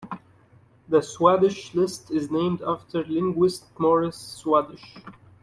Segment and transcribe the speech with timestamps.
[0.89, 4.99] The Swadesh list is named after linguist Morris Swadesh.